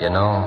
[0.00, 0.42] You know,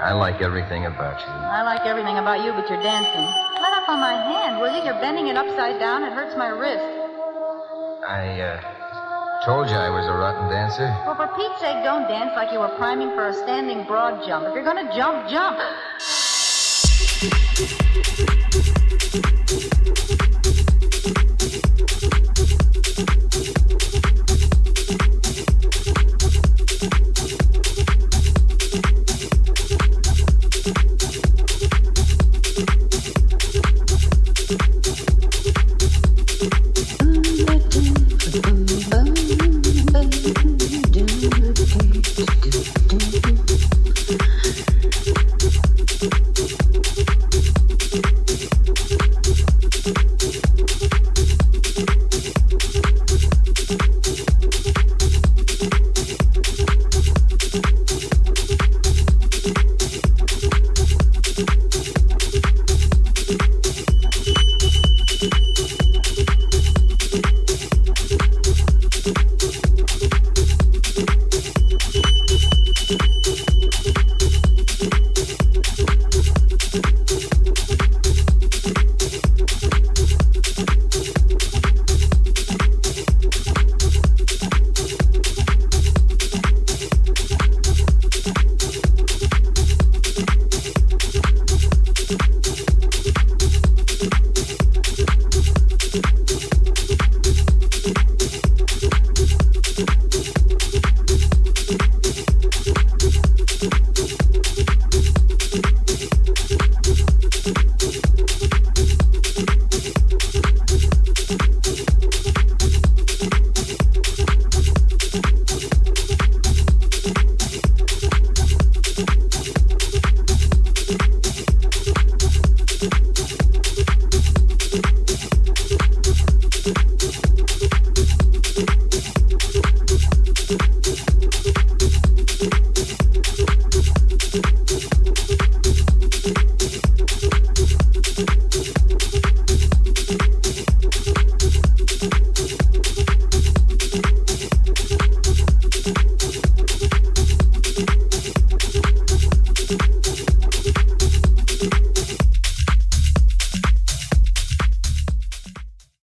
[0.00, 1.28] I like everything about you.
[1.28, 3.26] I like everything about you, but you're dancing.
[3.60, 4.82] Let up on my hand, will you?
[4.82, 6.02] You're bending it upside down.
[6.02, 6.80] It hurts my wrist.
[8.08, 10.88] I, uh, told you I was a rotten dancer.
[11.04, 14.46] Well, for Pete's sake, don't dance like you were priming for a standing broad jump.
[14.48, 15.60] If you're going to jump, jump.